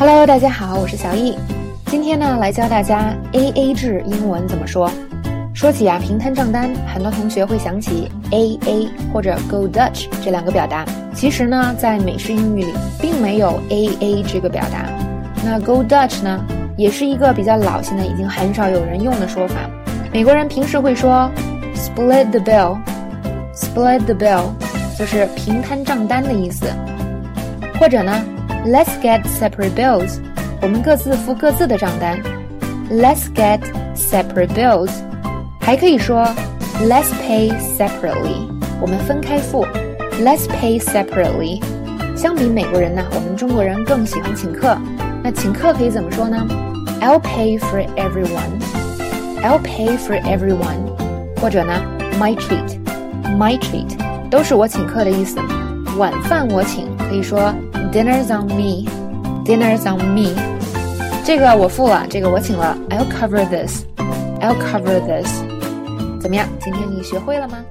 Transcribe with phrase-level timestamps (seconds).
[0.00, 1.36] Hello，大家好，我是小易。
[1.86, 4.88] 今天呢，来教大家 A A 制英文怎么说。
[5.52, 10.84] 说起啊，平摊账单，很多同学会想起 A A 或者 Go Dutch 这两个表达。
[11.16, 14.88] 其实呢，在美式英语里，并没有 A A 这个表达。
[15.44, 16.44] 那 Go Dutch 呢，
[16.76, 19.56] 也是一个比较老，现在已经很少有人用的说法。
[20.12, 21.28] 美国人平时会说
[21.74, 24.44] Split the bill，Split the bill，
[24.96, 26.66] 就是平摊账单的意思。
[27.80, 28.24] 或者呢
[28.65, 30.19] ？Let's get separate bills。
[30.61, 32.19] 我们各自付各自的账单。
[32.89, 33.59] Let's get
[33.95, 34.91] separate bills。
[35.59, 36.27] 还可以说
[36.81, 38.47] Let's pay separately。
[38.81, 39.65] 我们分开付。
[40.21, 41.61] Let's pay separately。
[42.15, 44.77] 相比美国人呢，我们中国人更喜欢请客。
[45.23, 46.45] 那请客可以怎么说呢？
[47.01, 50.87] I'll pay for everyone。I'll pay for everyone。
[51.41, 51.73] 或者呢，
[52.19, 53.97] My treat。My treat
[54.29, 55.39] 都是我请客的意思。
[55.97, 57.53] 晚饭我请，可以说。
[57.91, 58.85] Dinner's on me.
[59.45, 60.33] Dinner's on me.
[61.25, 62.77] 这个我付了，这个我请了。
[62.89, 63.83] I'll cover this.
[64.41, 65.29] I'll cover this.
[66.19, 66.47] 怎么样？
[66.61, 67.63] 今天你学会了吗？